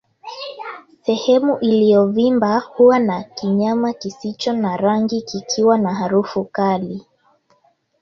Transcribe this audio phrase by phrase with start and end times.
[1.05, 7.05] Sehemu iliyovimba huwa na kinyama kisicho na rangi kikiwa na harufu kali